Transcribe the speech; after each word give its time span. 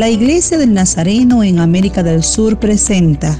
La 0.00 0.08
Iglesia 0.08 0.56
del 0.56 0.72
Nazareno 0.72 1.44
en 1.44 1.58
América 1.58 2.02
del 2.02 2.22
Sur 2.22 2.58
presenta 2.58 3.36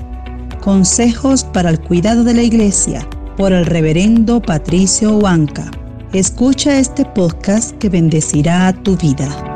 Consejos 0.61 1.43
para 1.43 1.71
el 1.71 1.81
cuidado 1.81 2.23
de 2.23 2.35
la 2.35 2.43
Iglesia 2.43 3.09
por 3.39 3.55
el 3.55 3.65
reverendo 3.65 4.43
Patricio 4.43 5.17
Huanca. 5.17 5.71
Escucha 6.13 6.79
este 6.79 7.07
podcast 7.07 7.79
que 7.79 7.89
bendecirá 7.89 8.75
tu 8.75 8.95
vida. 8.95 9.50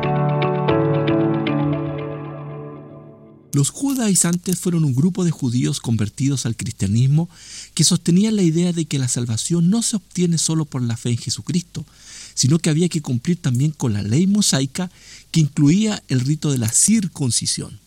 Los 3.55 3.71
judaizantes 3.71 4.59
fueron 4.59 4.85
un 4.85 4.97
grupo 4.97 5.25
de 5.25 5.31
judíos 5.31 5.79
convertidos 5.79 6.45
al 6.45 6.57
cristianismo 6.57 7.29
que 7.75 7.85
sostenían 7.85 8.35
la 8.35 8.43
idea 8.43 8.73
de 8.73 8.85
que 8.87 8.99
la 8.99 9.07
salvación 9.07 9.71
no 9.71 9.81
se 9.81 9.95
obtiene 9.95 10.39
solo 10.39 10.65
por 10.65 10.83
la 10.83 10.97
fe 10.97 11.11
en 11.11 11.19
Jesucristo, 11.19 11.87
sino 12.35 12.59
que 12.59 12.69
había 12.69 12.89
que 12.89 13.01
cumplir 13.01 13.37
también 13.37 13.71
con 13.71 13.93
la 13.93 14.03
ley 14.03 14.27
mosaica 14.27 14.91
que 15.31 15.39
incluía 15.39 16.03
el 16.09 16.19
rito 16.19 16.51
de 16.51 16.59
la 16.59 16.69
circuncisión. 16.69 17.79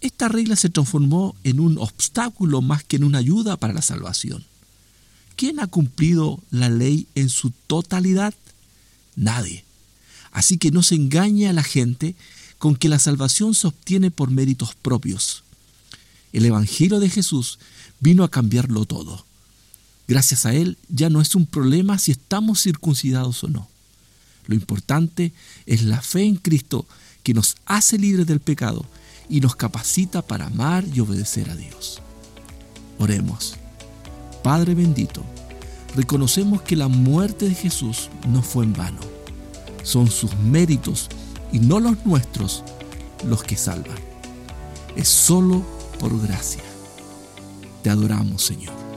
Esta 0.00 0.26
regla 0.26 0.56
se 0.56 0.68
transformó 0.68 1.36
en 1.44 1.60
un 1.60 1.78
obstáculo 1.78 2.60
más 2.60 2.82
que 2.82 2.96
en 2.96 3.04
una 3.04 3.18
ayuda 3.18 3.56
para 3.56 3.72
la 3.72 3.82
salvación. 3.82 4.44
¿Quién 5.36 5.60
ha 5.60 5.68
cumplido 5.68 6.40
la 6.50 6.68
ley 6.68 7.06
en 7.14 7.28
su 7.28 7.50
totalidad? 7.68 8.34
Nadie. 9.14 9.64
Así 10.32 10.58
que 10.58 10.72
no 10.72 10.82
se 10.82 10.96
engañe 10.96 11.46
a 11.48 11.52
la 11.52 11.62
gente 11.62 12.16
con 12.58 12.76
que 12.76 12.88
la 12.88 12.98
salvación 12.98 13.54
se 13.54 13.66
obtiene 13.66 14.10
por 14.10 14.30
méritos 14.30 14.74
propios. 14.74 15.44
El 16.32 16.44
Evangelio 16.44 17.00
de 17.00 17.08
Jesús 17.08 17.58
vino 18.00 18.24
a 18.24 18.30
cambiarlo 18.30 18.84
todo. 18.84 19.24
Gracias 20.06 20.46
a 20.46 20.54
Él 20.54 20.78
ya 20.88 21.10
no 21.10 21.20
es 21.20 21.34
un 21.34 21.46
problema 21.46 21.98
si 21.98 22.12
estamos 22.12 22.62
circuncidados 22.62 23.44
o 23.44 23.48
no. 23.48 23.68
Lo 24.46 24.54
importante 24.54 25.32
es 25.66 25.82
la 25.82 26.00
fe 26.00 26.22
en 26.22 26.36
Cristo 26.36 26.86
que 27.22 27.34
nos 27.34 27.56
hace 27.66 27.98
libres 27.98 28.26
del 28.26 28.40
pecado 28.40 28.84
y 29.28 29.40
nos 29.40 29.54
capacita 29.54 30.22
para 30.22 30.46
amar 30.46 30.84
y 30.94 31.00
obedecer 31.00 31.50
a 31.50 31.56
Dios. 31.56 32.00
Oremos. 32.98 33.56
Padre 34.42 34.74
bendito, 34.74 35.22
reconocemos 35.94 36.62
que 36.62 36.76
la 36.76 36.88
muerte 36.88 37.48
de 37.48 37.54
Jesús 37.54 38.08
no 38.26 38.42
fue 38.42 38.64
en 38.64 38.72
vano. 38.72 39.00
Son 39.82 40.10
sus 40.10 40.34
méritos 40.38 41.08
y 41.52 41.58
no 41.58 41.80
los 41.80 42.04
nuestros 42.04 42.64
los 43.24 43.42
que 43.42 43.56
salvan. 43.56 43.98
Es 44.96 45.08
solo 45.08 45.62
por 45.98 46.20
gracia. 46.20 46.62
Te 47.82 47.90
adoramos, 47.90 48.42
Señor. 48.42 48.87